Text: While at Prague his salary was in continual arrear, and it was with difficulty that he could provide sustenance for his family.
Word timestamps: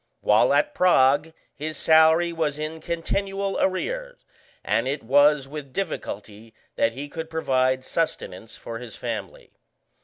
While 0.21 0.51
at 0.51 0.73
Prague 0.73 1.31
his 1.53 1.77
salary 1.77 2.33
was 2.33 2.57
in 2.57 2.81
continual 2.81 3.59
arrear, 3.61 4.17
and 4.65 4.87
it 4.87 5.03
was 5.03 5.47
with 5.47 5.73
difficulty 5.73 6.55
that 6.75 6.93
he 6.93 7.07
could 7.07 7.29
provide 7.29 7.85
sustenance 7.85 8.57
for 8.57 8.79
his 8.79 8.95
family. 8.95 9.51